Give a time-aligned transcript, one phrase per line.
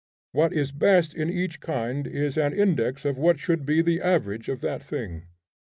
[0.31, 4.49] What is best in each kind is an index of what should be the average
[4.49, 5.27] of that thing.